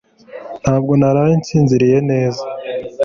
Ntabwo 0.61 0.91
naraye 0.99 1.33
nsinziriye 1.41 1.97
neza 2.09 2.43